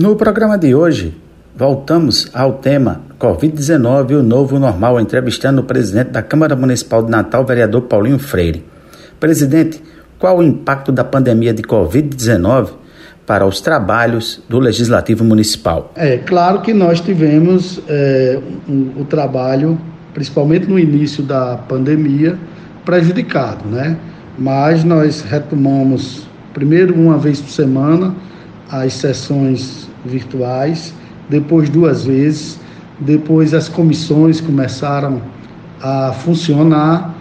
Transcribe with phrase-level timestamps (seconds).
[0.00, 1.14] No programa de hoje,
[1.54, 7.10] voltamos ao tema Covid-19 e o novo normal, entrevistando o presidente da Câmara Municipal de
[7.10, 8.64] Natal, vereador Paulinho Freire.
[9.20, 9.82] Presidente,
[10.18, 12.70] qual o impacto da pandemia de Covid-19
[13.26, 15.92] para os trabalhos do Legislativo Municipal?
[15.94, 19.78] É claro que nós tivemos é, um, o trabalho,
[20.14, 22.38] principalmente no início da pandemia,
[22.86, 23.98] prejudicado, né?
[24.38, 28.14] Mas nós retomamos primeiro uma vez por semana
[28.70, 30.94] as sessões virtuais,
[31.28, 32.58] depois duas vezes,
[32.98, 35.22] depois as comissões começaram
[35.82, 37.16] a funcionar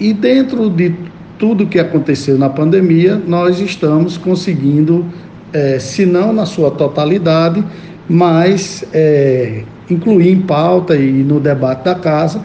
[0.00, 0.94] e dentro de
[1.38, 5.04] tudo que aconteceu na pandemia, nós estamos conseguindo,
[5.52, 7.64] é, se não na sua totalidade,
[8.08, 12.40] mas é, incluir em pauta e no debate da casa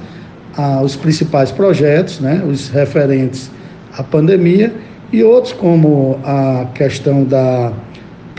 [0.83, 3.49] os principais projetos, né, os referentes
[3.97, 4.73] à pandemia
[5.11, 7.71] e outros como a questão da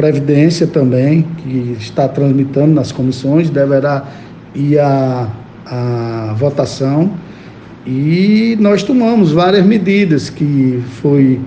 [0.01, 4.03] Previdência também, que está transmitando nas comissões, deverá
[4.55, 5.29] ir à,
[5.67, 7.11] à votação.
[7.87, 11.39] E nós tomamos várias medidas, que foi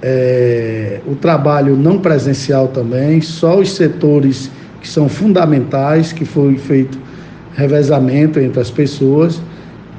[0.00, 4.50] é, o trabalho não presencial também, só os setores
[4.80, 6.98] que são fundamentais, que foi feito
[7.54, 9.38] revezamento entre as pessoas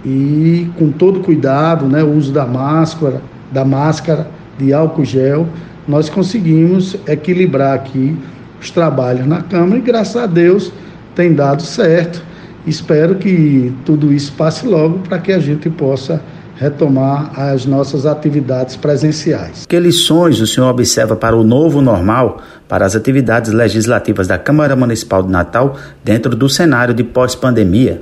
[0.03, 5.47] e com todo cuidado, né, o uso da máscara, da máscara, de álcool gel,
[5.87, 8.17] nós conseguimos equilibrar aqui
[8.59, 10.71] os trabalhos na Câmara e graças a Deus
[11.15, 12.21] tem dado certo.
[12.65, 16.21] Espero que tudo isso passe logo para que a gente possa
[16.55, 19.65] retomar as nossas atividades presenciais.
[19.67, 24.75] Que lições o senhor observa para o novo normal para as atividades legislativas da Câmara
[24.75, 27.99] Municipal de Natal dentro do cenário de pós-pandemia?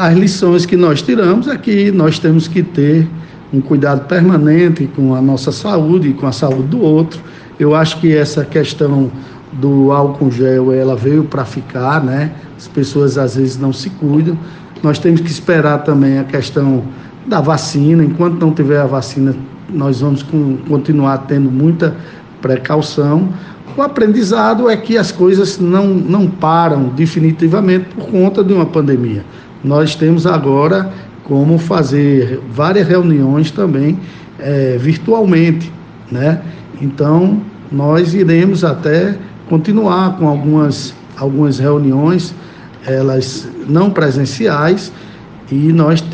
[0.00, 3.06] As lições que nós tiramos é que nós temos que ter
[3.54, 7.20] um cuidado permanente com a nossa saúde e com a saúde do outro.
[7.58, 9.10] Eu acho que essa questão
[9.52, 12.32] do álcool gel, ela veio para ficar, né?
[12.56, 14.36] As pessoas às vezes não se cuidam.
[14.82, 16.82] Nós temos que esperar também a questão
[17.26, 18.04] da vacina.
[18.04, 19.34] Enquanto não tiver a vacina,
[19.72, 21.94] nós vamos com, continuar tendo muita
[22.42, 23.28] precaução.
[23.76, 29.24] O aprendizado é que as coisas não, não param definitivamente por conta de uma pandemia.
[29.62, 30.92] Nós temos agora
[31.24, 33.98] como fazer várias reuniões também
[34.38, 35.72] é, virtualmente,
[36.10, 36.40] né?
[36.80, 37.40] Então,
[37.72, 39.16] nós iremos até
[39.48, 42.34] continuar com algumas, algumas reuniões,
[42.86, 44.92] elas não presenciais,
[45.50, 46.04] e nós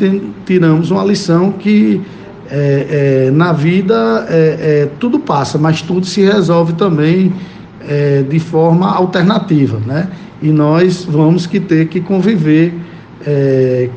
[0.45, 2.01] tiramos uma lição que
[2.49, 4.35] é, é, na vida é,
[4.83, 7.33] é tudo passa, mas tudo se resolve também
[7.87, 10.09] é, de forma alternativa, né?
[10.41, 12.73] E nós vamos que ter que conviver
[13.25, 13.89] é,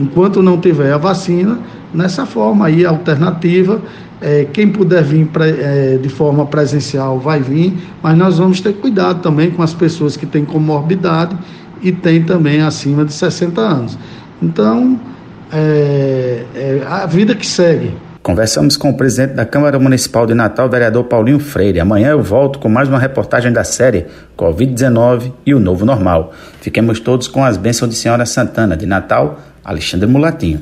[0.00, 1.58] enquanto não tiver a vacina,
[1.92, 3.80] nessa forma aí alternativa.
[4.22, 8.74] É, quem puder vir pra, é, de forma presencial vai vir, mas nós vamos ter
[8.74, 11.36] cuidado também com as pessoas que têm comorbidade
[11.82, 13.98] e têm também acima de 60 anos.
[14.42, 15.00] Então,
[15.52, 17.94] é, é a vida que segue.
[18.22, 21.80] Conversamos com o presidente da Câmara Municipal de Natal, vereador Paulinho Freire.
[21.80, 24.06] Amanhã eu volto com mais uma reportagem da série
[24.36, 26.34] Covid-19 e o Novo Normal.
[26.60, 30.58] Fiquemos todos com as bênçãos de Senhora Santana de Natal, Alexandre Mulatinho.